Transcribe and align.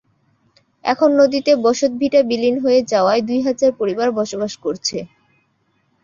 এখন 0.85 1.09
নদীতে 1.19 1.51
বসতভিটা 1.65 2.19
বিলীন 2.29 2.55
হয়ে 2.59 2.79
যাওয়ায় 2.91 3.21
দুই 3.21 3.39
হাজার 3.47 3.71
পরিবার 3.79 4.07
বসবাস 4.19 4.53
করছে। 4.63 4.97